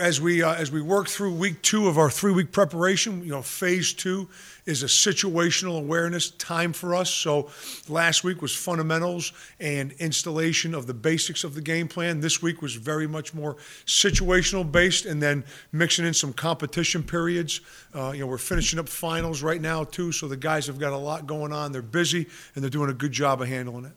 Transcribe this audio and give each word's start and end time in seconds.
As 0.00 0.20
we 0.20 0.44
uh, 0.44 0.54
as 0.54 0.70
we 0.70 0.80
work 0.80 1.08
through 1.08 1.34
week 1.34 1.60
two 1.60 1.88
of 1.88 1.98
our 1.98 2.08
three 2.08 2.30
week 2.30 2.52
preparation, 2.52 3.20
you 3.24 3.32
know, 3.32 3.42
phase 3.42 3.92
two 3.92 4.28
is 4.64 4.84
a 4.84 4.86
situational 4.86 5.76
awareness 5.76 6.30
time 6.30 6.72
for 6.72 6.94
us. 6.94 7.12
So 7.12 7.50
last 7.88 8.22
week 8.22 8.40
was 8.40 8.54
fundamentals 8.54 9.32
and 9.58 9.90
installation 9.98 10.72
of 10.72 10.86
the 10.86 10.94
basics 10.94 11.42
of 11.42 11.56
the 11.56 11.60
game 11.60 11.88
plan. 11.88 12.20
This 12.20 12.40
week 12.40 12.62
was 12.62 12.76
very 12.76 13.08
much 13.08 13.34
more 13.34 13.56
situational 13.86 14.70
based, 14.70 15.04
and 15.04 15.20
then 15.20 15.42
mixing 15.72 16.06
in 16.06 16.14
some 16.14 16.32
competition 16.32 17.02
periods. 17.02 17.60
Uh, 17.92 18.12
you 18.12 18.20
know, 18.20 18.28
we're 18.28 18.38
finishing 18.38 18.78
up 18.78 18.88
finals 18.88 19.42
right 19.42 19.60
now 19.60 19.82
too, 19.82 20.12
so 20.12 20.28
the 20.28 20.36
guys 20.36 20.68
have 20.68 20.78
got 20.78 20.92
a 20.92 20.96
lot 20.96 21.26
going 21.26 21.52
on. 21.52 21.72
They're 21.72 21.82
busy 21.82 22.28
and 22.54 22.62
they're 22.62 22.70
doing 22.70 22.90
a 22.90 22.94
good 22.94 23.10
job 23.10 23.42
of 23.42 23.48
handling 23.48 23.86
it. 23.86 23.94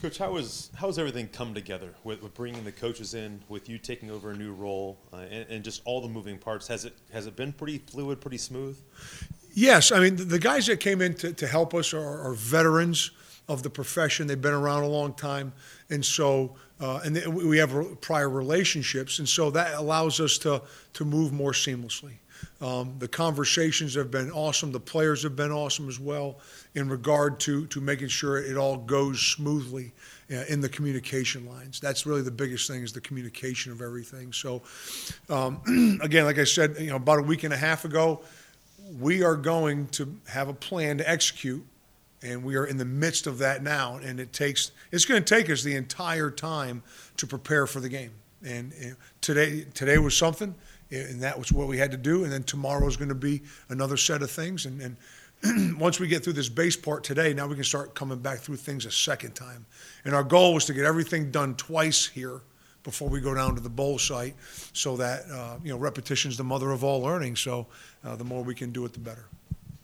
Coach, 0.00 0.18
how 0.18 0.30
was 0.30 0.70
how 0.76 0.86
has 0.86 0.96
everything 0.96 1.26
come 1.26 1.54
together 1.54 1.92
with, 2.04 2.22
with 2.22 2.32
bringing 2.32 2.62
the 2.62 2.70
coaches 2.70 3.14
in, 3.14 3.40
with 3.48 3.68
you 3.68 3.78
taking 3.78 4.12
over 4.12 4.30
a 4.30 4.36
new 4.36 4.52
role, 4.52 4.96
uh, 5.12 5.16
and, 5.28 5.48
and, 5.50 5.64
just 5.64 5.82
all 5.84 6.00
the 6.00 6.08
moving 6.08 6.38
parts? 6.38 6.68
Has 6.68 6.84
it 6.84 6.92
has 7.12 7.26
it 7.26 7.34
been 7.34 7.52
pretty 7.52 7.78
fluid, 7.78 8.20
pretty 8.20 8.38
smooth? 8.38 8.78
Yes, 9.54 9.90
I 9.90 9.98
mean 9.98 10.14
the, 10.28 10.38
guys 10.38 10.66
that 10.66 10.78
came 10.78 11.02
in 11.02 11.14
to, 11.14 11.32
to 11.32 11.46
help 11.48 11.74
us 11.74 11.92
are, 11.92 12.20
are, 12.28 12.34
veterans 12.34 13.10
of 13.48 13.64
the 13.64 13.70
profession. 13.70 14.28
They've 14.28 14.40
been 14.40 14.54
around 14.54 14.84
a 14.84 14.88
long 14.88 15.14
time, 15.14 15.52
and 15.90 16.04
so 16.04 16.54
uh, 16.78 17.00
and 17.04 17.34
we 17.34 17.58
have 17.58 18.00
prior 18.00 18.30
relationships, 18.30 19.18
and 19.18 19.28
so 19.28 19.50
that 19.50 19.74
allows 19.74 20.20
us 20.20 20.38
to 20.38 20.62
to 20.92 21.04
move 21.04 21.32
more 21.32 21.52
seamlessly. 21.52 22.18
Um, 22.60 22.94
the 22.98 23.08
conversations 23.08 23.94
have 23.94 24.10
been 24.10 24.30
awesome. 24.32 24.72
The 24.72 24.80
players 24.80 25.22
have 25.22 25.36
been 25.36 25.52
awesome 25.52 25.88
as 25.88 26.00
well 26.00 26.38
in 26.74 26.88
regard 26.88 27.38
to, 27.40 27.66
to 27.66 27.80
making 27.80 28.08
sure 28.08 28.38
it 28.38 28.56
all 28.56 28.76
goes 28.76 29.20
smoothly 29.20 29.92
uh, 30.30 30.44
in 30.48 30.60
the 30.60 30.68
communication 30.68 31.46
lines. 31.46 31.78
That's 31.80 32.04
really 32.04 32.22
the 32.22 32.30
biggest 32.30 32.68
thing 32.68 32.82
is 32.82 32.92
the 32.92 33.00
communication 33.00 33.72
of 33.72 33.80
everything. 33.80 34.32
So, 34.32 34.62
um, 35.28 36.00
again, 36.02 36.24
like 36.24 36.38
I 36.38 36.44
said, 36.44 36.76
you 36.78 36.90
know, 36.90 36.96
about 36.96 37.20
a 37.20 37.22
week 37.22 37.44
and 37.44 37.54
a 37.54 37.56
half 37.56 37.84
ago, 37.84 38.22
we 39.00 39.22
are 39.22 39.36
going 39.36 39.86
to 39.88 40.16
have 40.26 40.48
a 40.48 40.54
plan 40.54 40.98
to 40.98 41.08
execute, 41.08 41.64
and 42.22 42.42
we 42.42 42.56
are 42.56 42.66
in 42.66 42.78
the 42.78 42.84
midst 42.84 43.26
of 43.26 43.38
that 43.38 43.62
now. 43.62 43.96
And 44.02 44.18
it 44.18 44.32
takes 44.32 44.72
it's 44.90 45.04
going 45.04 45.22
to 45.22 45.34
take 45.34 45.50
us 45.50 45.62
the 45.62 45.76
entire 45.76 46.30
time 46.30 46.82
to 47.18 47.26
prepare 47.26 47.66
for 47.66 47.80
the 47.80 47.88
game. 47.88 48.12
And 48.44 48.72
uh, 48.72 48.94
today 49.20 49.66
today 49.74 49.98
was 49.98 50.16
something 50.16 50.54
and 50.90 51.20
that 51.22 51.38
was 51.38 51.52
what 51.52 51.68
we 51.68 51.78
had 51.78 51.90
to 51.90 51.96
do. 51.96 52.24
And 52.24 52.32
then 52.32 52.42
tomorrow 52.42 52.86
is 52.86 52.96
going 52.96 53.08
to 53.08 53.14
be 53.14 53.42
another 53.68 53.96
set 53.96 54.22
of 54.22 54.30
things. 54.30 54.66
And, 54.66 54.96
and 55.42 55.78
once 55.78 56.00
we 56.00 56.08
get 56.08 56.24
through 56.24 56.32
this 56.34 56.48
base 56.48 56.76
part 56.76 57.04
today, 57.04 57.32
now 57.34 57.46
we 57.46 57.54
can 57.54 57.64
start 57.64 57.94
coming 57.94 58.18
back 58.18 58.38
through 58.38 58.56
things 58.56 58.86
a 58.86 58.90
second 58.90 59.34
time. 59.34 59.66
And 60.04 60.14
our 60.14 60.24
goal 60.24 60.54
was 60.54 60.64
to 60.66 60.72
get 60.72 60.84
everything 60.84 61.30
done 61.30 61.54
twice 61.54 62.06
here 62.06 62.40
before 62.84 63.08
we 63.08 63.20
go 63.20 63.34
down 63.34 63.54
to 63.54 63.60
the 63.60 63.68
bowl 63.68 63.98
site, 63.98 64.34
so 64.72 64.96
that 64.96 65.24
uh, 65.30 65.56
you 65.62 65.70
know 65.70 65.76
repetition 65.76 66.30
is 66.30 66.38
the 66.38 66.44
mother 66.44 66.70
of 66.70 66.82
all 66.84 67.02
learning. 67.02 67.36
So 67.36 67.66
uh, 68.04 68.16
the 68.16 68.24
more 68.24 68.42
we 68.42 68.54
can 68.54 68.70
do 68.70 68.84
it, 68.86 68.92
the 68.94 69.00
better. 69.00 69.26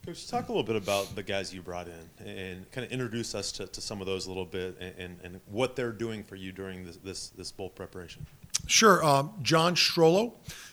Coach, 0.05 0.29
talk 0.29 0.49
a 0.49 0.53
little 0.53 0.65
bit 0.65 0.77
about 0.77 1.15
the 1.15 1.23
guys 1.23 1.55
you 1.55 1.63
brought 1.63 1.87
in 1.89 2.27
and 2.27 2.71
kind 2.73 2.85
of 2.87 2.93
introduce 2.93 3.35
us 3.35 3.51
to, 3.53 3.67
to 3.67 3.81
some 3.81 4.03
of 4.03 4.07
those 4.07 4.27
a 4.27 4.29
little 4.29 4.45
bit 4.45 4.77
and, 4.79 4.95
and, 4.99 5.19
and 5.25 5.41
what 5.47 5.77
they're 5.77 5.93
doing 5.93 6.23
for 6.23 6.37
you 6.37 6.53
during 6.53 6.85
this, 6.85 6.99
this, 6.99 7.29
this 7.31 7.51
bowl 7.51 7.71
preparation. 7.71 8.27
Sure. 8.67 9.03
Uh, 9.03 9.25
John 9.41 9.75
Strollo, 9.75 10.33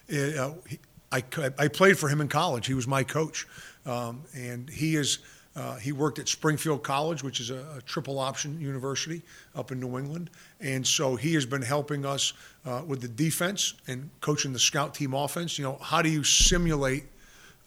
uh, 0.09 0.51
he, 0.67 0.79
I, 1.13 1.23
I 1.57 1.67
played 1.69 1.97
for 1.97 2.09
him 2.09 2.19
in 2.19 2.27
college. 2.27 2.67
He 2.67 2.73
was 2.73 2.87
my 2.87 3.03
coach. 3.03 3.47
Um, 3.85 4.23
and 4.35 4.69
he 4.69 4.97
is 4.97 5.19
uh, 5.55 5.75
he 5.75 5.91
worked 5.91 6.17
at 6.19 6.29
Springfield 6.29 6.83
College, 6.83 7.23
which 7.23 7.41
is 7.41 7.49
a, 7.49 7.65
a, 7.77 7.81
triple 7.81 8.19
option 8.19 8.59
university 8.61 9.21
up 9.53 9.71
in 9.71 9.81
New 9.81 9.97
England. 9.97 10.29
And 10.61 10.85
so 10.85 11.17
he 11.17 11.33
has 11.33 11.45
been 11.45 11.61
helping 11.61 12.05
us 12.05 12.31
uh, 12.65 12.83
with 12.87 13.01
the 13.01 13.09
defense 13.09 13.73
and 13.87 14.09
coaching 14.21 14.53
the 14.53 14.59
scout 14.59 14.93
team 14.93 15.13
offense. 15.13 15.57
You 15.57 15.65
know, 15.65 15.77
how 15.81 16.01
do 16.01 16.09
you 16.09 16.23
simulate 16.23 17.03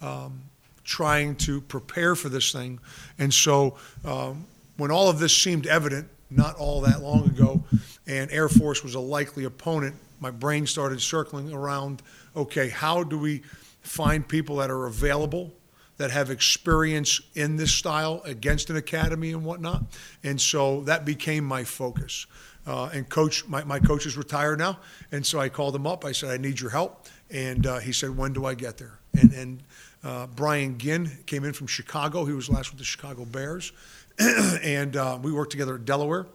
um, 0.00 0.40
trying 0.84 1.34
to 1.36 1.60
prepare 1.62 2.14
for 2.14 2.28
this 2.28 2.52
thing. 2.52 2.78
And 3.18 3.32
so 3.32 3.76
um, 4.04 4.46
when 4.76 4.90
all 4.90 5.08
of 5.08 5.18
this 5.18 5.36
seemed 5.36 5.66
evident, 5.66 6.08
not 6.30 6.56
all 6.56 6.80
that 6.82 7.02
long 7.02 7.26
ago, 7.26 7.64
and 8.06 8.30
Air 8.30 8.48
Force 8.48 8.82
was 8.82 8.94
a 8.94 9.00
likely 9.00 9.44
opponent, 9.44 9.96
my 10.20 10.30
brain 10.30 10.66
started 10.66 11.00
circling 11.00 11.52
around 11.52 12.02
okay, 12.36 12.68
how 12.68 13.02
do 13.04 13.18
we 13.18 13.42
find 13.82 14.26
people 14.26 14.56
that 14.56 14.70
are 14.70 14.86
available? 14.86 15.52
That 15.98 16.10
have 16.10 16.28
experience 16.28 17.20
in 17.36 17.54
this 17.54 17.72
style 17.72 18.20
against 18.24 18.68
an 18.68 18.76
academy 18.76 19.30
and 19.30 19.44
whatnot. 19.44 19.84
And 20.24 20.40
so 20.40 20.80
that 20.82 21.04
became 21.04 21.44
my 21.44 21.62
focus. 21.62 22.26
Uh, 22.66 22.90
and 22.92 23.08
coach, 23.08 23.46
my, 23.46 23.62
my 23.62 23.78
coach 23.78 24.04
is 24.04 24.16
retired 24.16 24.58
now. 24.58 24.80
And 25.12 25.24
so 25.24 25.38
I 25.38 25.48
called 25.48 25.76
him 25.76 25.86
up. 25.86 26.04
I 26.04 26.10
said, 26.10 26.30
I 26.30 26.36
need 26.36 26.58
your 26.58 26.70
help. 26.70 27.06
And 27.30 27.66
uh, 27.66 27.78
he 27.78 27.92
said, 27.92 28.16
When 28.16 28.32
do 28.32 28.44
I 28.44 28.54
get 28.54 28.78
there? 28.78 28.98
And, 29.14 29.32
and 29.32 29.62
uh, 30.02 30.26
Brian 30.26 30.78
Ginn 30.78 31.10
came 31.26 31.44
in 31.44 31.52
from 31.52 31.66
Chicago. 31.66 32.24
He 32.24 32.32
was 32.32 32.48
last 32.48 32.70
with 32.70 32.78
the 32.78 32.84
Chicago 32.84 33.24
Bears. 33.24 33.72
and 34.18 34.96
uh, 34.96 35.18
we 35.20 35.32
worked 35.32 35.50
together 35.50 35.76
at 35.76 35.84
Delaware. 35.84 36.26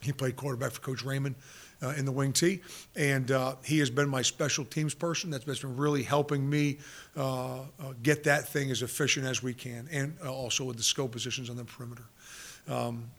He 0.00 0.12
played 0.12 0.36
quarterback 0.36 0.72
for 0.72 0.80
Coach 0.80 1.02
Raymond 1.02 1.36
uh, 1.82 1.90
in 1.96 2.04
the 2.04 2.12
wing 2.12 2.32
T. 2.32 2.60
And 2.96 3.30
uh, 3.30 3.56
he 3.64 3.78
has 3.78 3.90
been 3.90 4.08
my 4.08 4.22
special 4.22 4.64
teams 4.64 4.94
person. 4.94 5.30
That's 5.30 5.44
been 5.44 5.76
really 5.76 6.02
helping 6.02 6.48
me 6.48 6.78
uh, 7.16 7.60
get 8.02 8.24
that 8.24 8.48
thing 8.48 8.70
as 8.70 8.82
efficient 8.82 9.26
as 9.26 9.42
we 9.42 9.54
can, 9.54 9.88
and 9.90 10.18
also 10.20 10.64
with 10.64 10.76
the 10.76 10.82
skill 10.82 11.08
positions 11.08 11.50
on 11.50 11.56
the 11.56 11.64
perimeter. 11.64 12.04
Um, 12.68 13.10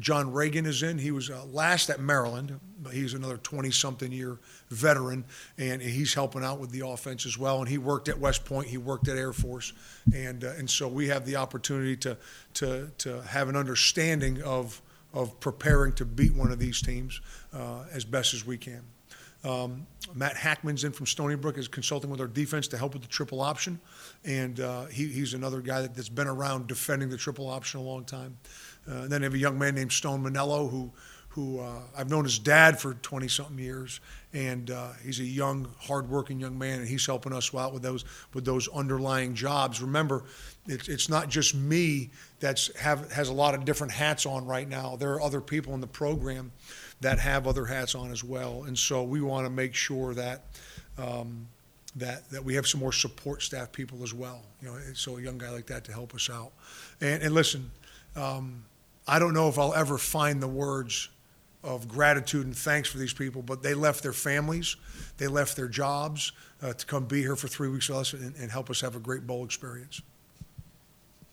John 0.00 0.32
Reagan 0.32 0.64
is 0.64 0.82
in. 0.82 0.98
He 0.98 1.10
was 1.10 1.28
uh, 1.30 1.44
last 1.46 1.90
at 1.90 2.00
Maryland. 2.00 2.58
He's 2.92 3.14
another 3.14 3.36
20 3.36 3.70
something 3.72 4.12
year 4.12 4.38
veteran, 4.70 5.24
and 5.56 5.82
he's 5.82 6.14
helping 6.14 6.44
out 6.44 6.60
with 6.60 6.70
the 6.70 6.86
offense 6.86 7.26
as 7.26 7.36
well. 7.36 7.58
And 7.58 7.68
he 7.68 7.78
worked 7.78 8.08
at 8.08 8.18
West 8.18 8.44
Point, 8.44 8.68
he 8.68 8.78
worked 8.78 9.08
at 9.08 9.16
Air 9.16 9.32
Force. 9.32 9.72
And, 10.14 10.44
uh, 10.44 10.52
and 10.56 10.70
so 10.70 10.86
we 10.86 11.08
have 11.08 11.26
the 11.26 11.36
opportunity 11.36 11.96
to, 11.96 12.16
to, 12.54 12.90
to 12.98 13.22
have 13.22 13.48
an 13.48 13.56
understanding 13.56 14.40
of, 14.42 14.80
of 15.12 15.38
preparing 15.40 15.92
to 15.94 16.04
beat 16.04 16.34
one 16.34 16.52
of 16.52 16.58
these 16.58 16.80
teams 16.80 17.20
uh, 17.52 17.84
as 17.92 18.04
best 18.04 18.34
as 18.34 18.46
we 18.46 18.56
can. 18.56 18.82
Um, 19.44 19.86
Matt 20.14 20.36
Hackman's 20.36 20.84
in 20.84 20.92
from 20.92 21.06
Stony 21.06 21.36
Brook 21.36 21.58
is 21.58 21.68
consulting 21.68 22.10
with 22.10 22.20
our 22.20 22.26
defense 22.26 22.66
to 22.68 22.78
help 22.78 22.94
with 22.94 23.02
the 23.02 23.08
triple 23.08 23.40
option, 23.40 23.80
and 24.24 24.58
uh, 24.58 24.86
he, 24.86 25.06
he's 25.06 25.32
another 25.32 25.60
guy 25.60 25.82
that, 25.82 25.94
has 25.94 26.08
been 26.08 26.26
around 26.26 26.66
defending 26.66 27.08
the 27.08 27.16
triple 27.16 27.48
option 27.48 27.78
a 27.78 27.82
long 27.82 28.04
time. 28.04 28.36
Uh, 28.88 29.02
and 29.02 29.10
then 29.10 29.22
I 29.22 29.24
have 29.24 29.34
a 29.34 29.38
young 29.38 29.58
man 29.58 29.74
named 29.74 29.92
Stone 29.92 30.22
Manello 30.22 30.70
who, 30.70 30.90
who 31.30 31.60
uh, 31.60 31.82
I've 31.96 32.10
known 32.10 32.24
his 32.24 32.38
dad 32.38 32.80
for 32.80 32.94
20 32.94 33.28
something 33.28 33.58
years, 33.58 34.00
and 34.32 34.70
uh, 34.70 34.92
he's 35.04 35.20
a 35.20 35.24
young, 35.24 35.68
hardworking 35.78 36.40
young 36.40 36.58
man, 36.58 36.80
and 36.80 36.88
he's 36.88 37.04
helping 37.04 37.32
us 37.32 37.54
out 37.54 37.72
with 37.72 37.82
those 37.82 38.04
with 38.34 38.44
those 38.44 38.66
underlying 38.68 39.34
jobs. 39.34 39.80
Remember, 39.82 40.24
it's, 40.66 40.88
it's 40.88 41.08
not 41.08 41.28
just 41.28 41.54
me 41.54 42.10
that's 42.40 42.74
have 42.76 43.12
has 43.12 43.28
a 43.28 43.32
lot 43.32 43.54
of 43.54 43.64
different 43.64 43.92
hats 43.92 44.26
on 44.26 44.46
right 44.46 44.68
now. 44.68 44.96
There 44.96 45.12
are 45.12 45.20
other 45.20 45.40
people 45.40 45.74
in 45.74 45.80
the 45.80 45.86
program 45.86 46.50
that 47.00 47.18
have 47.18 47.46
other 47.46 47.66
hats 47.66 47.94
on 47.94 48.10
as 48.10 48.24
well, 48.24 48.64
and 48.64 48.76
so 48.76 49.02
we 49.02 49.20
want 49.20 49.46
to 49.46 49.50
make 49.50 49.74
sure 49.74 50.14
that. 50.14 50.44
Um, 50.96 51.46
that, 51.96 52.28
that 52.30 52.44
we 52.44 52.54
have 52.54 52.66
some 52.66 52.80
more 52.80 52.92
support 52.92 53.42
staff 53.42 53.72
people 53.72 54.02
as 54.04 54.14
well, 54.14 54.42
you 54.60 54.68
know, 54.68 54.78
so 54.94 55.16
a 55.16 55.22
young 55.22 55.38
guy 55.38 55.50
like 55.50 55.66
that 55.66 55.84
to 55.84 55.92
help 55.92 56.14
us 56.14 56.30
out. 56.30 56.52
And, 57.00 57.22
and 57.22 57.34
listen, 57.34 57.70
um, 58.14 58.62
I 59.08 59.18
don't 59.18 59.32
know 59.32 59.48
if 59.48 59.58
I'll 59.58 59.74
ever 59.74 59.96
find 59.96 60.42
the 60.42 60.48
words 60.48 61.08
of 61.64 61.88
gratitude 61.88 62.44
and 62.44 62.56
thanks 62.56 62.88
for 62.88 62.98
these 62.98 63.14
people, 63.14 63.42
but 63.42 63.62
they 63.62 63.74
left 63.74 64.02
their 64.02 64.12
families, 64.12 64.76
they 65.16 65.26
left 65.26 65.56
their 65.56 65.66
jobs 65.66 66.32
uh, 66.62 66.74
to 66.74 66.86
come 66.86 67.06
be 67.06 67.20
here 67.22 67.34
for 67.34 67.48
three 67.48 67.68
weeks 67.68 67.88
with 67.88 67.98
us 67.98 68.12
and, 68.12 68.36
and 68.36 68.50
help 68.50 68.68
us 68.70 68.80
have 68.82 68.96
a 68.96 69.00
great 69.00 69.26
bowl 69.26 69.44
experience. 69.44 70.02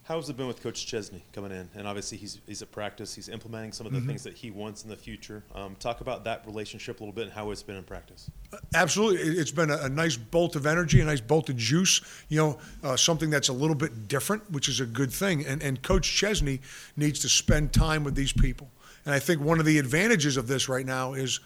How's 0.07 0.29
it 0.29 0.37
been 0.37 0.45
with 0.45 0.61
Coach 0.61 0.85
Chesney 0.85 1.23
coming 1.33 1.51
in? 1.51 1.67
And 1.73 1.87
obviously, 1.87 2.19
he's, 2.19 2.39
he's 2.45 2.61
at 2.61 2.71
practice. 2.71 3.15
He's 3.15 3.27
implementing 3.27 3.71
some 3.71 3.87
of 3.87 3.91
the 3.91 3.97
mm-hmm. 3.97 4.07
things 4.07 4.23
that 4.23 4.35
he 4.35 4.51
wants 4.51 4.83
in 4.83 4.89
the 4.91 4.95
future. 4.95 5.43
Um, 5.55 5.75
talk 5.79 6.01
about 6.01 6.23
that 6.25 6.45
relationship 6.45 6.99
a 6.99 7.03
little 7.03 7.11
bit 7.11 7.23
and 7.23 7.31
how 7.31 7.49
it's 7.49 7.63
been 7.63 7.75
in 7.75 7.83
practice. 7.83 8.29
Absolutely, 8.75 9.21
it's 9.21 9.49
been 9.49 9.71
a, 9.71 9.77
a 9.77 9.89
nice 9.89 10.15
bolt 10.15 10.55
of 10.55 10.67
energy, 10.67 11.01
a 11.01 11.05
nice 11.05 11.21
bolt 11.21 11.49
of 11.49 11.57
juice. 11.57 12.01
You 12.29 12.37
know, 12.37 12.59
uh, 12.83 12.95
something 12.95 13.31
that's 13.31 13.49
a 13.49 13.53
little 13.53 13.75
bit 13.75 14.07
different, 14.07 14.51
which 14.51 14.69
is 14.69 14.79
a 14.79 14.85
good 14.85 15.11
thing. 15.11 15.43
And, 15.43 15.63
and 15.63 15.81
Coach 15.81 16.07
Chesney 16.07 16.61
needs 16.95 17.19
to 17.21 17.29
spend 17.29 17.73
time 17.73 18.03
with 18.03 18.13
these 18.13 18.31
people. 18.31 18.69
And 19.05 19.13
I 19.15 19.17
think 19.17 19.41
one 19.41 19.59
of 19.59 19.65
the 19.65 19.79
advantages 19.79 20.37
of 20.37 20.47
this 20.47 20.69
right 20.69 20.85
now 20.85 21.13
is 21.13 21.39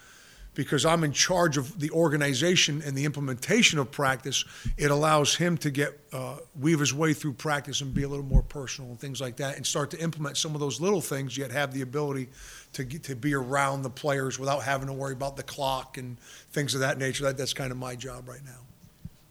because 0.56 0.86
I'm 0.86 1.04
in 1.04 1.12
charge 1.12 1.58
of 1.58 1.80
the 1.80 1.90
organization 1.92 2.82
and 2.86 2.98
the 2.98 3.06
implementation 3.06 3.80
of 3.80 3.92
practice, 3.92 4.44
it 4.78 4.92
allows 4.92 5.36
him 5.36 5.58
to 5.60 5.72
get 5.72 6.00
uh, 6.12 6.38
weave 6.60 6.80
his 6.80 6.94
way 6.94 7.14
through 7.14 7.34
practice 7.34 7.82
and 7.82 7.94
be 7.94 8.04
a 8.04 8.08
little 8.08 8.26
more 8.26 8.42
personal 8.42 8.90
and 8.92 9.00
things 9.00 9.22
like 9.22 9.38
that, 9.38 9.56
and 9.58 9.66
start 9.66 9.92
to 9.92 10.02
implement 10.02 10.38
some 10.38 10.56
of 10.56 10.60
those 10.60 10.82
little 10.82 11.02
things. 11.02 11.38
Yet 11.38 11.52
have 11.52 11.74
the 11.74 11.82
ability 11.82 12.30
to 12.74 12.84
get, 12.84 13.04
to 13.04 13.16
be 13.16 13.34
around 13.34 13.84
the 13.84 13.90
players 13.90 14.40
without 14.40 14.64
having 14.64 14.88
to 14.88 14.94
worry 14.94 15.14
about 15.14 15.38
the 15.38 15.44
clock 15.44 15.98
and 15.98 16.20
things 16.52 16.74
of 16.74 16.82
that 16.82 16.98
nature. 16.98 17.24
That 17.24 17.38
that's 17.38 17.54
kind 17.54 17.72
of 17.72 17.78
my 17.78 17.96
job 17.96 18.28
right 18.28 18.44
now. 18.44 18.60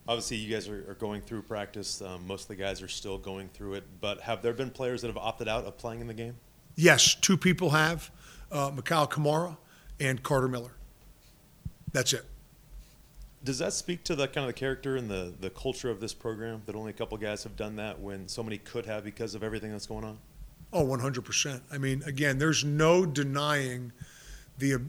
Obviously, 0.07 0.39
you 0.39 0.51
guys 0.51 0.69
are, 0.69 0.91
are 0.91 0.95
going 0.95 1.21
through 1.21 1.43
practice. 1.43 2.01
Um, 2.01 2.27
most 2.27 2.45
of 2.45 2.49
the 2.49 2.57
guys 2.57 2.81
are 2.81 2.89
still 2.89 3.19
going 3.19 3.51
through 3.51 3.75
it. 3.75 3.85
But 4.01 4.23
have 4.23 4.41
there 4.41 4.55
been 4.55 4.71
players 4.71 5.03
that 5.03 5.09
have 5.09 5.19
opted 5.19 5.49
out 5.49 5.65
of 5.65 5.77
playing 5.77 6.01
in 6.01 6.07
the 6.07 6.15
game? 6.15 6.37
Yes, 6.77 7.15
two 7.15 7.37
people 7.37 7.71
have, 7.71 8.11
uh, 8.51 8.71
Mikail 8.75 9.07
Kamara 9.07 9.59
and 10.01 10.23
Carter 10.23 10.49
Miller. 10.49 10.71
That's 11.93 12.13
it. 12.13 12.25
does 13.45 13.59
that 13.59 13.73
speak 13.73 14.05
to 14.05 14.15
the 14.15 14.27
kind 14.27 14.45
of 14.45 14.49
the 14.49 14.59
character 14.59 14.97
and 14.97 15.09
the, 15.09 15.33
the 15.41 15.51
culture 15.51 15.91
of 15.91 16.01
this 16.01 16.13
program 16.13 16.63
that 16.67 16.75
only 16.75 16.91
a 16.91 16.95
couple 16.95 17.17
guys 17.19 17.43
have 17.45 17.57
done 17.57 17.77
that 17.77 18.01
when 18.01 18.29
so 18.29 18.43
many 18.43 18.59
could 18.59 18.87
have 18.87 19.05
because 19.05 19.35
of 19.35 19.43
everything 19.43 19.73
that's 19.73 19.87
going 19.87 20.05
on? 20.05 20.19
Oh, 20.73 20.85
100%. 20.85 21.63
I 21.73 21.79
mean, 21.79 22.03
again, 22.05 22.39
there's 22.39 22.65
no 22.65 23.07
denying 23.07 23.93
the, 24.59 24.83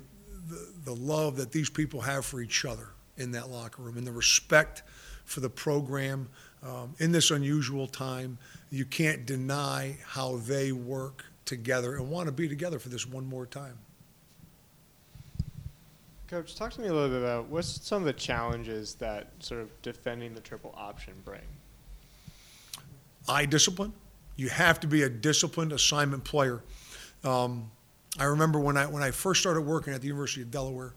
the, 0.50 0.74
the 0.84 0.96
love 0.96 1.38
that 1.38 1.52
these 1.52 1.70
people 1.70 2.02
have 2.02 2.26
for 2.26 2.42
each 2.42 2.66
other 2.66 2.90
in 3.18 3.32
that 3.32 3.50
locker 3.50 3.82
room 3.82 3.98
and 3.98 4.06
the 4.06 4.12
respect 4.12 4.84
for 5.26 5.40
the 5.40 5.50
program 5.50 6.28
um, 6.64 6.96
in 7.00 7.12
this 7.12 7.32
unusual 7.32 7.88
time. 7.88 8.38
You 8.72 8.84
can't 8.86 9.26
deny 9.26 9.98
how 10.06 10.38
they 10.38 10.72
work 10.72 11.24
together 11.46 11.96
and 11.96 12.10
want 12.10 12.26
to 12.28 12.32
be 12.32 12.50
together 12.50 12.80
for 12.80 12.90
this 12.90 13.06
one 13.06 13.26
more 13.26 13.46
time. 13.46 13.78
Coach, 16.30 16.54
talk 16.54 16.72
to 16.74 16.82
me 16.82 16.88
a 16.90 16.94
little 16.94 17.10
bit 17.10 17.24
about 17.24 17.48
what's 17.48 17.84
some 17.84 18.04
of 18.04 18.06
the 18.06 18.14
challenges 18.14 18.94
that 18.96 19.32
sort 19.40 19.62
of 19.62 19.82
defending 19.82 20.36
the 20.36 20.40
triple 20.40 20.72
option 20.78 21.16
bring. 21.26 21.42
Eye 23.28 23.48
discipline. 23.48 23.94
You 24.36 24.48
have 24.50 24.80
to 24.82 24.88
be 24.88 25.02
a 25.02 25.10
disciplined 25.10 25.74
assignment 25.74 26.24
player. 26.24 26.62
Um, 27.24 27.72
I 28.20 28.26
remember 28.26 28.60
when 28.60 28.78
I 28.78 28.86
when 28.86 29.02
I 29.02 29.10
first 29.10 29.42
started 29.42 29.62
working 29.62 29.92
at 29.92 30.02
the 30.02 30.08
University 30.08 30.44
of 30.44 30.52
Delaware, 30.52 30.94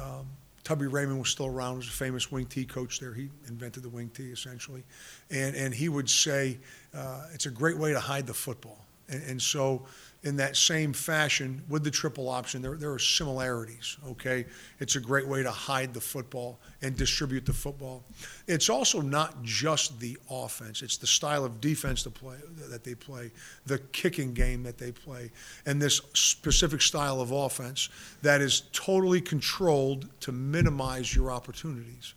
um, 0.00 0.28
Tubby 0.62 0.86
Raymond 0.86 1.18
was 1.18 1.28
still 1.28 1.46
around. 1.46 1.72
He 1.72 1.78
was 1.78 1.88
a 1.88 1.90
famous 1.90 2.30
wing 2.30 2.46
T 2.46 2.64
coach 2.64 3.00
there. 3.00 3.12
He 3.12 3.30
invented 3.48 3.82
the 3.82 3.88
wing 3.88 4.10
T 4.14 4.30
essentially, 4.30 4.84
and 5.28 5.56
and 5.56 5.74
he 5.74 5.88
would 5.88 6.08
say 6.08 6.56
uh, 6.94 7.26
it's 7.34 7.46
a 7.46 7.50
great 7.50 7.76
way 7.76 7.92
to 7.92 8.00
hide 8.00 8.28
the 8.28 8.34
football. 8.34 8.78
And, 9.08 9.22
and 9.22 9.42
so 9.42 9.86
in 10.24 10.36
that 10.36 10.56
same 10.56 10.92
fashion 10.92 11.62
with 11.68 11.84
the 11.84 11.90
triple 11.90 12.28
option. 12.28 12.60
There, 12.60 12.74
there 12.74 12.92
are 12.92 12.98
similarities, 12.98 13.96
okay? 14.08 14.46
It's 14.80 14.96
a 14.96 15.00
great 15.00 15.26
way 15.26 15.44
to 15.44 15.50
hide 15.50 15.94
the 15.94 16.00
football 16.00 16.58
and 16.82 16.96
distribute 16.96 17.46
the 17.46 17.52
football. 17.52 18.02
It's 18.48 18.68
also 18.68 19.00
not 19.00 19.42
just 19.42 20.00
the 20.00 20.18
offense, 20.28 20.82
it's 20.82 20.96
the 20.96 21.06
style 21.06 21.44
of 21.44 21.60
defense 21.60 22.02
to 22.02 22.10
play, 22.10 22.36
that 22.68 22.82
they 22.82 22.96
play, 22.96 23.30
the 23.66 23.78
kicking 23.78 24.34
game 24.34 24.64
that 24.64 24.76
they 24.76 24.90
play, 24.90 25.30
and 25.66 25.80
this 25.80 26.00
specific 26.14 26.82
style 26.82 27.20
of 27.20 27.30
offense 27.30 27.88
that 28.22 28.40
is 28.40 28.62
totally 28.72 29.20
controlled 29.20 30.08
to 30.20 30.32
minimize 30.32 31.14
your 31.14 31.30
opportunities 31.30 32.14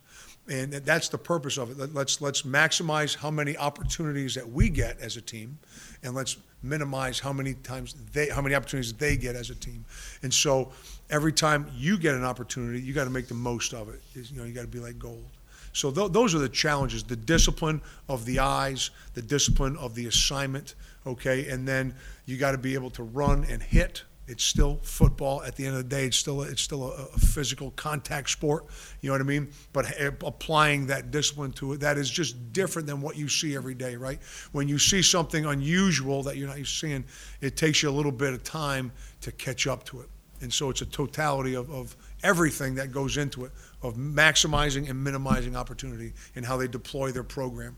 and 0.48 0.72
that's 0.72 1.08
the 1.08 1.18
purpose 1.18 1.56
of 1.56 1.70
it. 1.70 1.94
Let's 1.94 2.20
let's 2.20 2.42
maximize 2.42 3.14
how 3.14 3.30
many 3.30 3.56
opportunities 3.56 4.34
that 4.34 4.50
we 4.50 4.70
get 4.70 4.98
as 4.98 5.16
a 5.16 5.20
team, 5.20 5.56
and 6.02 6.16
let's 6.16 6.36
minimize 6.62 7.18
how 7.18 7.32
many 7.32 7.54
times 7.54 7.94
they 8.12 8.28
how 8.28 8.40
many 8.40 8.54
opportunities 8.54 8.92
they 8.92 9.16
get 9.16 9.36
as 9.36 9.50
a 9.50 9.54
team. 9.54 9.84
And 10.22 10.32
so 10.32 10.72
every 11.10 11.32
time 11.32 11.70
you 11.74 11.98
get 11.98 12.14
an 12.14 12.24
opportunity, 12.24 12.80
you 12.80 12.92
got 12.92 13.04
to 13.04 13.10
make 13.10 13.28
the 13.28 13.34
most 13.34 13.74
of 13.74 13.88
it. 13.88 14.00
You 14.14 14.36
know, 14.36 14.44
you 14.44 14.52
got 14.52 14.62
to 14.62 14.68
be 14.68 14.78
like 14.78 14.98
gold. 14.98 15.24
So 15.72 15.90
th- 15.90 16.12
those 16.12 16.34
are 16.34 16.38
the 16.38 16.48
challenges: 16.48 17.02
the 17.02 17.16
discipline 17.16 17.80
of 18.08 18.24
the 18.24 18.38
eyes, 18.40 18.90
the 19.14 19.22
discipline 19.22 19.76
of 19.76 19.94
the 19.94 20.06
assignment. 20.06 20.74
Okay, 21.06 21.48
and 21.48 21.66
then 21.66 21.94
you 22.26 22.36
got 22.36 22.52
to 22.52 22.58
be 22.58 22.74
able 22.74 22.90
to 22.90 23.02
run 23.02 23.44
and 23.44 23.62
hit 23.62 24.04
it's 24.32 24.44
still 24.44 24.80
football. 24.82 25.42
At 25.42 25.56
the 25.56 25.66
end 25.66 25.76
of 25.76 25.82
the 25.82 25.88
day, 25.88 26.06
it's 26.06 26.16
still 26.16 26.42
a, 26.42 26.46
it's 26.46 26.62
still 26.62 26.90
a, 26.90 27.06
a, 27.14 27.18
physical 27.18 27.70
contact 27.72 28.30
sport. 28.30 28.64
You 29.02 29.10
know 29.10 29.14
what 29.14 29.20
I 29.20 29.24
mean? 29.24 29.52
But 29.74 30.00
eh, 30.00 30.10
applying 30.24 30.86
that 30.86 31.10
discipline 31.10 31.52
to 31.52 31.74
it, 31.74 31.80
that 31.80 31.98
is 31.98 32.10
just 32.10 32.52
different 32.52 32.88
than 32.88 33.02
what 33.02 33.16
you 33.16 33.28
see 33.28 33.54
every 33.54 33.74
day, 33.74 33.94
right? 33.94 34.18
When 34.52 34.68
you 34.68 34.78
see 34.78 35.02
something 35.02 35.44
unusual 35.44 36.22
that 36.22 36.38
you're 36.38 36.48
not 36.48 36.66
seeing, 36.66 37.04
it 37.42 37.56
takes 37.56 37.82
you 37.82 37.90
a 37.90 37.92
little 37.92 38.10
bit 38.10 38.32
of 38.32 38.42
time 38.42 38.90
to 39.20 39.30
catch 39.32 39.66
up 39.66 39.84
to 39.84 40.00
it. 40.00 40.08
And 40.40 40.52
so 40.52 40.70
it's 40.70 40.80
a 40.80 40.86
totality 40.86 41.54
of, 41.54 41.70
of 41.70 41.94
everything 42.22 42.74
that 42.76 42.90
goes 42.90 43.18
into 43.18 43.44
it, 43.44 43.52
of 43.82 43.94
maximizing 43.94 44.88
and 44.88 45.04
minimizing 45.04 45.54
opportunity 45.54 46.14
and 46.34 46.44
how 46.44 46.56
they 46.56 46.66
deploy 46.66 47.12
their 47.12 47.22
program. 47.22 47.76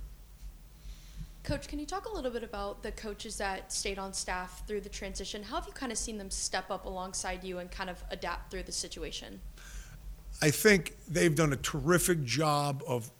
Coach, 1.44 1.68
can 1.68 1.78
you 1.78 1.84
talk 1.84 2.06
a 2.06 2.12
little 2.12 2.30
bit 2.30 2.42
about 2.42 2.82
the 2.82 2.90
coaches 2.90 3.36
that 3.36 3.70
stayed 3.70 3.98
on 3.98 4.14
staff 4.14 4.66
through 4.66 4.80
the 4.80 4.88
transition? 4.88 5.42
How 5.42 5.56
have 5.56 5.66
you 5.66 5.74
kind 5.74 5.92
of 5.92 5.98
seen 5.98 6.16
them 6.16 6.30
step 6.30 6.70
up 6.70 6.86
alongside 6.86 7.44
you 7.44 7.58
and 7.58 7.70
kind 7.70 7.90
of 7.90 8.02
adapt 8.10 8.50
through 8.50 8.62
the 8.62 8.72
situation? 8.72 9.42
I 10.40 10.50
think 10.50 10.96
they've 11.06 11.34
done 11.34 11.52
a 11.52 11.56
terrific 11.56 12.24
job 12.24 12.82
of 12.88 13.10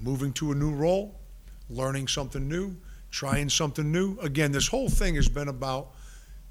moving 0.00 0.32
to 0.32 0.50
a 0.50 0.54
new 0.56 0.72
role, 0.72 1.20
learning 1.68 2.08
something 2.08 2.48
new, 2.48 2.74
trying 3.12 3.48
something 3.48 3.92
new. 3.92 4.18
Again, 4.18 4.50
this 4.50 4.66
whole 4.66 4.88
thing 4.88 5.14
has 5.14 5.28
been 5.28 5.46
about 5.46 5.94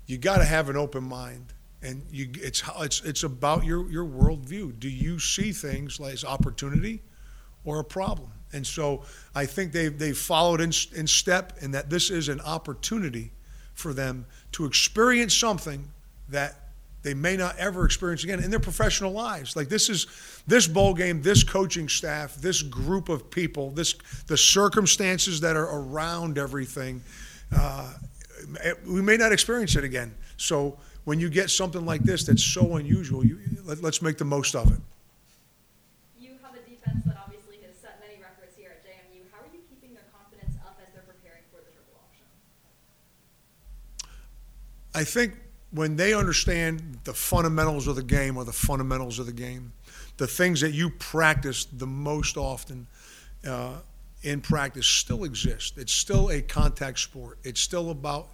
you 0.06 0.18
got 0.18 0.38
to 0.38 0.46
have 0.46 0.70
an 0.70 0.78
open 0.78 1.04
mind, 1.04 1.54
and 1.82 2.02
you, 2.10 2.30
it's 2.36 2.64
it's 2.80 3.02
it's 3.04 3.24
about 3.24 3.66
your 3.66 3.92
your 3.92 4.06
worldview. 4.06 4.80
Do 4.80 4.90
you 4.90 5.20
see 5.20 5.52
things 5.52 6.00
as 6.00 6.24
opportunity 6.24 7.04
or 7.66 7.80
a 7.80 7.84
problem? 7.84 8.32
And 8.52 8.66
so 8.66 9.04
I 9.36 9.46
think 9.46 9.72
they've, 9.72 9.98
they've 9.98 10.18
followed 10.18 10.62
in, 10.62 10.72
in 10.96 11.08
step 11.08 11.54
and 11.62 11.74
that 11.74 11.90
this 11.90 12.10
is 12.10 12.30
an 12.30 12.42
opportunity 12.42 13.32
for 13.74 13.94
them 13.94 14.26
to 14.54 14.66
experience 14.66 15.36
something 15.36 15.88
that 16.30 16.70
they 17.02 17.14
may 17.14 17.38
not 17.38 17.58
ever 17.58 17.86
experience 17.86 18.24
again 18.24 18.44
in 18.44 18.52
their 18.52 18.60
professional 18.60 19.12
lives. 19.12 19.56
Like 19.56 19.70
this 19.70 19.90
is 19.90 20.08
this 20.48 20.68
bowl 20.68 20.94
game, 20.94 21.22
this 21.22 21.44
coaching 21.44 21.88
staff, 21.88 22.36
this 22.36 22.62
group 22.62 23.08
of 23.08 23.32
people, 23.32 23.72
this 23.72 23.94
the 24.28 24.38
circumstances 24.38 25.40
that 25.42 25.56
are 25.56 25.70
around 25.80 26.38
everything. 26.38 27.02
Uh, 27.56 27.94
we 28.86 29.02
may 29.02 29.16
not 29.16 29.32
experience 29.32 29.76
it 29.76 29.84
again. 29.84 30.14
So 30.38 30.78
when 31.06 31.20
you 31.20 31.30
get 31.30 31.50
something 31.50 31.86
like 31.86 32.04
this 32.04 32.26
that's 32.26 32.44
so 32.44 32.76
unusual, 32.76 33.26
you, 33.26 33.40
let, 33.64 33.82
let's 33.82 34.02
make 34.02 34.18
the 34.18 34.26
most 34.26 34.56
of 34.56 34.72
it. 34.72 34.80
I 45.00 45.06
think 45.06 45.34
when 45.72 45.96
they 45.96 46.14
understand 46.14 47.00
the 47.06 47.14
fundamentals 47.14 47.88
of 47.88 47.96
the 47.96 48.04
game 48.04 48.36
or 48.36 48.44
the 48.44 48.52
fundamentals 48.52 49.18
of 49.18 49.28
the 49.28 49.32
game, 49.32 49.72
the 50.18 50.28
things 50.28 50.60
that 50.60 50.74
you 50.74 50.90
practice 50.90 51.64
the 51.64 51.88
most 51.88 52.36
often 52.36 52.86
uh, 53.48 53.78
in 54.24 54.42
practice 54.42 54.86
still 54.86 55.24
exist. 55.24 55.78
It's 55.78 55.94
still 55.94 56.32
a 56.32 56.42
contact 56.42 57.00
sport. 57.00 57.38
It's 57.46 57.62
still 57.62 57.92
about 57.92 58.28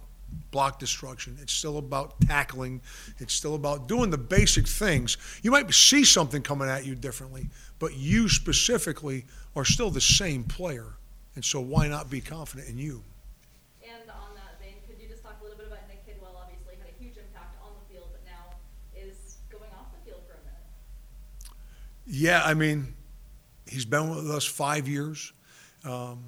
block 0.50 0.80
destruction. 0.80 1.38
It's 1.40 1.52
still 1.52 1.78
about 1.78 2.20
tackling. 2.22 2.80
It's 3.18 3.32
still 3.32 3.54
about 3.54 3.86
doing 3.86 4.10
the 4.10 4.18
basic 4.18 4.66
things. 4.66 5.18
You 5.44 5.52
might 5.52 5.72
see 5.72 6.02
something 6.02 6.42
coming 6.42 6.68
at 6.68 6.84
you 6.84 6.96
differently, 6.96 7.46
but 7.78 7.94
you 7.94 8.28
specifically 8.28 9.24
are 9.54 9.64
still 9.64 9.90
the 9.90 10.00
same 10.00 10.42
player. 10.42 10.94
And 11.36 11.44
so 11.44 11.60
why 11.60 11.86
not 11.86 12.10
be 12.10 12.20
confident 12.20 12.68
in 12.68 12.76
you? 12.76 13.04
Yeah, 22.06 22.42
I 22.44 22.54
mean, 22.54 22.94
he's 23.66 23.84
been 23.84 24.10
with 24.10 24.30
us 24.30 24.44
five 24.44 24.86
years. 24.86 25.32
Um, 25.84 26.24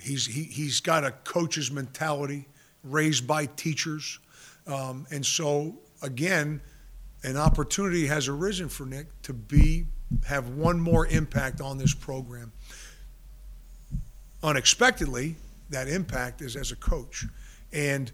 he's 0.00 0.26
he, 0.26 0.44
he's 0.44 0.80
got 0.80 1.04
a 1.04 1.10
coach's 1.10 1.70
mentality, 1.70 2.46
raised 2.82 3.26
by 3.26 3.46
teachers, 3.46 4.18
um, 4.66 5.06
and 5.10 5.24
so 5.24 5.74
again, 6.02 6.60
an 7.22 7.36
opportunity 7.36 8.06
has 8.06 8.28
arisen 8.28 8.68
for 8.68 8.86
Nick 8.86 9.06
to 9.22 9.32
be 9.32 9.86
have 10.24 10.50
one 10.50 10.80
more 10.80 11.06
impact 11.08 11.60
on 11.60 11.78
this 11.78 11.92
program. 11.92 12.52
Unexpectedly, 14.42 15.36
that 15.70 15.88
impact 15.88 16.40
is 16.40 16.56
as 16.56 16.72
a 16.72 16.76
coach, 16.76 17.26
and 17.70 18.12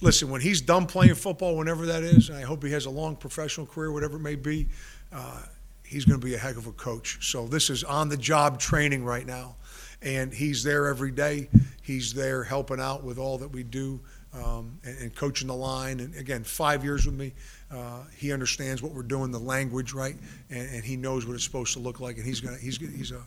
listen, 0.00 0.30
when 0.30 0.40
he's 0.40 0.62
done 0.62 0.86
playing 0.86 1.14
football, 1.16 1.56
whenever 1.56 1.84
that 1.86 2.02
is, 2.02 2.30
and 2.30 2.38
I 2.38 2.42
hope 2.42 2.62
he 2.64 2.70
has 2.72 2.86
a 2.86 2.90
long 2.90 3.14
professional 3.16 3.66
career, 3.66 3.92
whatever 3.92 4.16
it 4.16 4.20
may 4.20 4.36
be. 4.36 4.68
Uh, 5.12 5.42
he's 5.86 6.04
going 6.04 6.20
to 6.20 6.24
be 6.24 6.34
a 6.34 6.38
heck 6.38 6.56
of 6.56 6.66
a 6.66 6.72
coach. 6.72 7.30
So 7.30 7.46
this 7.46 7.70
is 7.70 7.84
on 7.84 8.08
the 8.08 8.16
job 8.16 8.58
training 8.58 9.04
right 9.04 9.26
now. 9.26 9.56
And 10.02 10.32
he's 10.32 10.62
there 10.62 10.86
every 10.88 11.10
day. 11.10 11.48
He's 11.82 12.12
there 12.12 12.44
helping 12.44 12.80
out 12.80 13.02
with 13.02 13.18
all 13.18 13.38
that 13.38 13.48
we 13.48 13.62
do 13.62 14.00
um, 14.34 14.78
and, 14.84 14.98
and, 14.98 15.14
coaching 15.14 15.48
the 15.48 15.54
line. 15.54 16.00
And 16.00 16.14
again, 16.16 16.44
five 16.44 16.84
years 16.84 17.06
with 17.06 17.14
me, 17.14 17.32
uh, 17.70 18.02
he 18.14 18.32
understands 18.32 18.82
what 18.82 18.92
we're 18.92 19.02
doing, 19.02 19.30
the 19.30 19.38
language, 19.38 19.94
right? 19.94 20.16
And, 20.50 20.68
and, 20.68 20.84
he 20.84 20.96
knows 20.96 21.26
what 21.26 21.34
it's 21.34 21.44
supposed 21.44 21.72
to 21.72 21.78
look 21.78 22.00
like. 22.00 22.16
And 22.16 22.26
he's 22.26 22.42
to, 22.42 22.54
he's, 22.56 22.76
he's 22.76 23.12
a, 23.12 23.22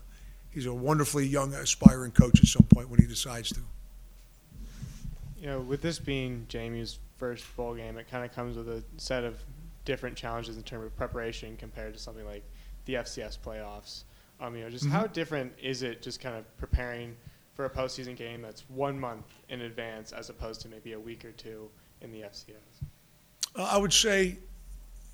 he's 0.51 0.67
a 0.67 0.73
wonderfully 0.73 1.25
young, 1.25 1.53
aspiring 1.53 2.11
coach 2.11 2.39
at 2.39 2.45
some 2.45 2.67
point 2.71 2.89
when 2.89 2.99
he 2.99 3.07
decides 3.07 3.49
to. 3.49 3.61
You 5.39 5.47
know, 5.47 5.61
with 5.61 5.81
this 5.81 5.97
being 5.97 6.45
Jamie's 6.49 6.99
first 7.17 7.43
bowl 7.55 7.73
game, 7.73 7.97
it 7.97 8.09
kind 8.11 8.23
of 8.23 8.33
comes 8.35 8.55
with 8.55 8.69
a 8.69 8.83
set 8.97 9.23
of 9.23 9.39
different 9.89 10.15
challenges 10.15 10.55
in 10.55 10.61
terms 10.61 10.85
of 10.85 10.95
preparation 10.95 11.57
compared 11.57 11.95
to 11.95 11.99
something 11.99 12.23
like 12.23 12.43
the 12.85 12.93
FCS 12.93 13.39
playoffs. 13.39 14.03
Um, 14.39 14.55
you 14.55 14.63
know, 14.63 14.69
just 14.69 14.85
mm-hmm. 14.85 14.93
how 14.93 15.07
different 15.07 15.51
is 15.59 15.81
it 15.81 16.03
just 16.03 16.21
kind 16.21 16.35
of 16.35 16.45
preparing 16.57 17.17
for 17.55 17.65
a 17.65 17.69
postseason 17.71 18.15
game 18.15 18.39
that's 18.39 18.69
one 18.69 18.99
month 18.99 19.25
in 19.49 19.61
advance 19.61 20.11
as 20.11 20.29
opposed 20.29 20.61
to 20.61 20.67
maybe 20.67 20.93
a 20.93 20.99
week 20.99 21.25
or 21.25 21.31
two 21.31 21.67
in 22.01 22.11
the 22.11 22.19
FCS? 22.19 22.53
Uh, 23.55 23.63
I 23.63 23.79
would 23.79 23.91
say 23.91 24.37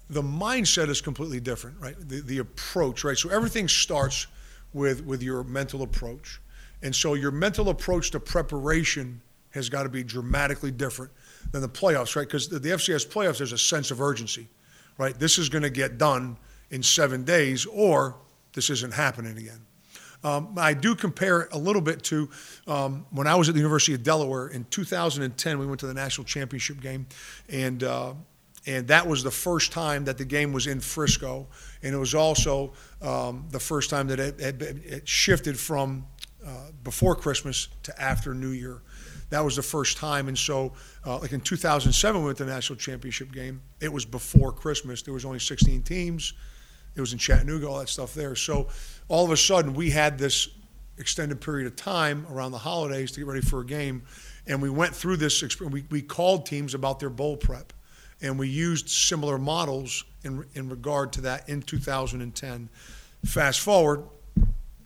the 0.10 0.22
mindset 0.22 0.90
is 0.90 1.00
completely 1.00 1.40
different, 1.40 1.80
right? 1.80 1.96
The, 1.98 2.20
the 2.20 2.40
approach, 2.40 3.06
right? 3.06 3.18
So 3.18 3.30
everything 3.30 3.70
starts 3.70 4.28
with, 4.74 5.06
with 5.06 5.24
your 5.24 5.46
mental 5.46 5.84
approach. 5.84 6.42
And 6.84 6.94
so 6.94 7.14
your 7.14 7.32
mental 7.32 7.70
approach 7.70 8.12
to 8.12 8.20
preparation 8.20 9.22
has 9.52 9.70
got 9.70 9.84
to 9.84 9.90
be 9.90 10.04
dramatically 10.04 10.70
different 10.70 11.14
than 11.54 11.62
the 11.62 11.70
playoffs, 11.70 12.18
right? 12.18 12.28
Because 12.28 12.50
the, 12.50 12.60
the 12.60 12.72
FCS 12.72 13.08
playoffs, 13.08 13.38
there's 13.38 13.54
a 13.54 13.58
sense 13.58 13.90
of 13.90 14.02
urgency, 14.02 14.50
right? 14.98 15.18
This 15.18 15.38
is 15.38 15.50
going 15.50 15.64
to 15.64 15.70
get 15.70 15.98
done 15.98 16.38
in 16.70 16.84
seven 16.84 17.24
days, 17.24 17.66
or 17.66 18.16
this 18.54 18.70
isn't 18.70 18.94
happening 18.94 19.38
again. 19.38 19.62
Um, 20.24 20.56
I 20.58 20.74
do 20.74 20.96
compare 20.96 21.42
it 21.42 21.50
a 21.52 21.58
little 21.58 21.82
bit 21.82 22.04
to 22.06 22.30
um, 22.66 23.06
when 23.12 23.28
I 23.28 23.36
was 23.36 23.48
at 23.48 23.54
the 23.54 23.60
University 23.60 23.94
of 23.94 24.02
Delaware 24.02 24.48
in 24.48 24.66
2010. 24.72 25.60
We 25.60 25.68
went 25.68 25.80
to 25.82 25.88
the 25.88 25.94
national 25.94 26.26
championship 26.26 26.82
game, 26.82 27.06
and 27.48 27.84
uh, 27.84 28.14
and 28.66 28.88
that 28.88 29.06
was 29.06 29.22
the 29.22 29.32
first 29.32 29.72
time 29.72 30.06
that 30.06 30.18
the 30.18 30.26
game 30.26 30.52
was 30.52 30.66
in 30.66 30.80
Frisco, 30.80 31.48
and 31.84 31.94
it 31.94 31.98
was 31.98 32.16
also 32.16 32.74
um, 33.04 33.46
the 33.52 33.60
first 33.60 33.92
time 33.92 34.08
that 34.08 34.20
it, 34.20 34.40
it, 34.42 34.62
it 34.62 35.08
shifted 35.08 35.60
from 35.60 36.08
uh, 36.46 36.72
before 36.84 37.16
Christmas 37.16 37.68
to 37.84 38.02
after 38.02 38.34
New 38.34 38.50
Year. 38.50 38.82
That 39.30 39.44
was 39.44 39.56
the 39.56 39.64
first 39.64 39.98
time, 39.98 40.28
and 40.28 40.38
so 40.38 40.74
uh, 41.06 41.20
like 41.20 41.32
in 41.32 41.42
2007, 41.42 42.22
we 42.22 42.26
went 42.26 42.38
to 42.38 42.46
the 42.46 42.52
national 42.52 42.78
championship 42.78 43.32
game. 43.32 43.62
It 43.82 43.92
was 43.92 44.06
before 44.06 44.52
Christmas. 44.52 45.02
There 45.02 45.14
was 45.14 45.26
only 45.26 45.40
16 45.40 45.84
teams. 45.84 46.34
It 46.96 47.02
was 47.02 47.12
in 47.12 47.20
Chattanooga, 47.20 47.68
all 47.68 47.80
that 47.80 47.90
stuff 47.90 48.14
there. 48.14 48.36
So 48.36 48.70
all 49.08 49.26
of 49.26 49.32
a 49.32 49.38
sudden, 49.38 49.74
we 49.74 49.90
had 49.90 50.18
this 50.18 50.50
extended 50.98 51.42
period 51.42 51.68
of 51.68 51.76
time 51.76 52.26
around 52.32 52.52
the 52.52 52.58
holidays 52.58 53.12
to 53.12 53.20
get 53.20 53.28
ready 53.28 53.42
for 53.42 53.62
a 53.62 53.66
game, 53.66 54.04
and 54.48 54.62
we 54.62 54.70
went 54.70 54.96
through 54.96 55.18
this. 55.18 55.60
We, 55.60 55.86
we 55.90 56.02
called 56.02 56.46
teams 56.46 56.74
about 56.74 57.00
their 57.00 57.10
bowl 57.10 57.36
prep, 57.36 57.74
and 58.22 58.40
we 58.40 58.48
used 58.48 58.90
similar 58.90 59.38
models 59.38 60.06
in 60.24 60.46
in 60.54 60.70
regard 60.70 61.12
to 61.14 61.22
that 61.22 61.50
in 61.50 61.62
2010. 61.62 62.70
Fast 63.26 63.60
forward, 63.60 64.04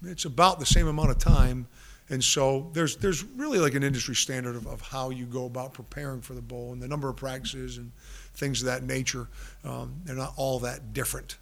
it's 0.04 0.26
about 0.26 0.60
the 0.60 0.66
same 0.66 0.88
amount 0.88 1.12
of 1.12 1.18
time. 1.18 1.68
And 2.10 2.24
so 2.24 2.70
there's 2.74 2.96
there's 2.98 3.24
really 3.24 3.60
like 3.60 3.76
an 3.76 3.84
industry 3.84 4.16
standard 4.16 4.56
of, 4.56 4.66
of 4.68 4.82
how 4.82 5.12
you 5.12 5.26
go 5.26 5.46
about 5.46 5.74
preparing 5.74 6.22
for 6.22 6.34
the 6.34 6.42
bowl 6.42 6.74
and 6.74 6.82
the 6.82 6.88
number 6.88 7.08
of 7.08 7.16
practices 7.16 7.78
and 7.78 7.92
things 8.34 8.62
of 8.62 8.66
that 8.68 8.84
nature. 8.84 9.28
Um, 9.64 10.02
they're 10.06 10.16
not 10.16 10.34
all 10.36 10.60
that 10.60 10.94
different. 10.94 11.38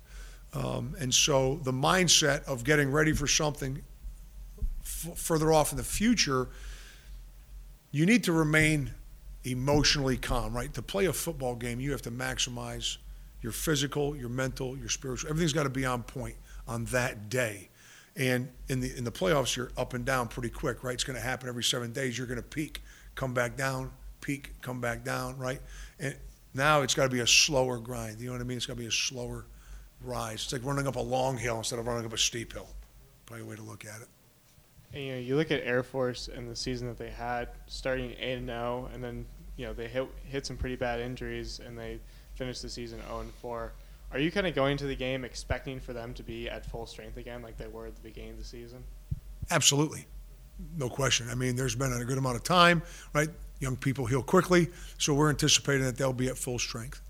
Um, 0.53 0.95
and 0.99 1.13
so 1.13 1.59
the 1.63 1.71
mindset 1.71 2.43
of 2.45 2.63
getting 2.63 2.91
ready 2.91 3.13
for 3.13 3.27
something 3.27 3.81
f- 4.81 5.17
further 5.17 5.53
off 5.53 5.71
in 5.71 5.77
the 5.77 5.83
future, 5.83 6.47
you 7.91 8.05
need 8.05 8.23
to 8.25 8.31
remain 8.31 8.91
emotionally 9.43 10.17
calm, 10.17 10.53
right? 10.55 10.73
To 10.73 10.81
play 10.81 11.05
a 11.05 11.13
football 11.13 11.55
game, 11.55 11.79
you 11.79 11.91
have 11.91 12.01
to 12.03 12.11
maximize 12.11 12.97
your 13.41 13.51
physical, 13.51 14.15
your 14.15 14.29
mental, 14.29 14.77
your 14.77 14.89
spiritual. 14.89 15.29
Everything's 15.29 15.53
got 15.53 15.63
to 15.63 15.69
be 15.69 15.85
on 15.85 16.03
point 16.03 16.35
on 16.67 16.85
that 16.85 17.29
day. 17.29 17.69
And 18.17 18.49
in 18.67 18.79
the 18.79 18.95
in 18.97 19.03
the 19.03 19.11
playoffs, 19.11 19.55
you're 19.55 19.71
up 19.77 19.93
and 19.93 20.03
down 20.03 20.27
pretty 20.27 20.49
quick, 20.49 20.83
right? 20.83 20.95
It's 20.95 21.03
going 21.03 21.17
to 21.17 21.23
happen 21.23 21.47
every 21.47 21.63
seven 21.63 21.93
days. 21.93 22.17
You're 22.17 22.27
going 22.27 22.41
to 22.41 22.43
peak, 22.43 22.81
come 23.13 23.33
back 23.33 23.55
down, 23.55 23.91
peak, 24.21 24.53
come 24.61 24.81
back 24.81 25.03
down, 25.03 25.37
right? 25.37 25.61
And 25.99 26.15
now 26.55 26.81
it's 26.81 26.95
got 26.95 27.03
to 27.03 27.09
be 27.09 27.19
a 27.19 27.27
slower 27.27 27.77
grind. 27.77 28.19
You 28.19 28.27
know 28.27 28.33
what 28.33 28.41
I 28.41 28.45
mean? 28.45 28.57
It's 28.57 28.65
got 28.65 28.73
to 28.73 28.79
be 28.79 28.87
a 28.87 28.91
slower 28.91 29.45
rise. 30.01 30.43
It's 30.43 30.53
like 30.53 30.65
running 30.65 30.87
up 30.87 30.95
a 30.95 31.01
long 31.01 31.37
hill 31.37 31.57
instead 31.59 31.77
of 31.77 31.85
running 31.85 32.05
up 32.05 32.13
a 32.13 32.17
steep 32.17 32.53
hill. 32.53 32.67
Probably 33.27 33.45
a 33.45 33.49
way 33.49 33.55
to 33.55 33.61
look 33.61 33.85
at 33.85 34.01
it. 34.01 34.07
And, 34.93 35.03
you 35.03 35.11
know, 35.13 35.19
you 35.19 35.35
look 35.35 35.51
at 35.51 35.61
Air 35.63 35.83
Force 35.83 36.27
and 36.27 36.49
the 36.49 36.55
season 36.55 36.87
that 36.87 36.97
they 36.97 37.09
had, 37.09 37.49
starting 37.67 38.15
eight 38.19 38.37
and 38.37 38.47
zero, 38.47 38.89
and 38.93 39.03
then 39.03 39.25
you 39.57 39.65
know 39.65 39.73
they 39.73 39.87
hit 39.87 40.07
hit 40.23 40.45
some 40.45 40.57
pretty 40.57 40.75
bad 40.75 40.99
injuries, 40.99 41.59
and 41.63 41.77
they 41.77 41.99
finished 42.35 42.61
the 42.61 42.69
season 42.69 42.99
zero 43.01 43.19
and 43.19 43.31
four. 43.35 43.73
Are 44.11 44.19
you 44.19 44.31
kind 44.31 44.47
of 44.47 44.55
going 44.55 44.77
to 44.77 44.85
the 44.85 44.95
game 44.95 45.25
expecting 45.25 45.79
for 45.79 45.93
them 45.93 46.13
to 46.13 46.23
be 46.23 46.49
at 46.49 46.65
full 46.65 46.85
strength 46.85 47.17
again, 47.17 47.41
like 47.41 47.57
they 47.57 47.67
were 47.67 47.87
at 47.87 47.95
the 47.95 48.01
beginning 48.01 48.31
of 48.31 48.37
the 48.37 48.45
season? 48.45 48.83
Absolutely, 49.51 50.05
no 50.77 50.89
question. 50.89 51.27
I 51.29 51.35
mean, 51.35 51.55
there's 51.55 51.75
been 51.75 51.93
a 51.93 52.05
good 52.05 52.17
amount 52.17 52.37
of 52.37 52.43
time, 52.43 52.81
right? 53.13 53.29
Young 53.59 53.75
people 53.75 54.05
heal 54.05 54.23
quickly, 54.23 54.69
so 54.97 55.13
we're 55.13 55.29
anticipating 55.29 55.83
that 55.83 55.97
they'll 55.97 56.13
be 56.13 56.29
at 56.29 56.37
full 56.37 56.59
strength. 56.59 57.01